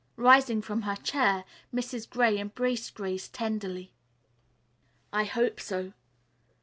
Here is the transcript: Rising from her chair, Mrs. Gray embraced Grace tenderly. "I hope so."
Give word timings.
Rising 0.17 0.63
from 0.63 0.81
her 0.81 0.95
chair, 0.95 1.43
Mrs. 1.71 2.09
Gray 2.09 2.39
embraced 2.39 2.95
Grace 2.95 3.29
tenderly. 3.29 3.93
"I 5.13 5.25
hope 5.25 5.59
so." 5.59 5.93